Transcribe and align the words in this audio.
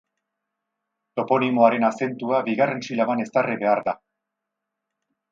Toponimoaren 1.19 1.85
azentua 1.89 2.39
bigarren 2.47 2.81
silaban 2.87 3.21
ezarri 3.27 3.59
behar 3.65 3.83
da. 3.91 3.95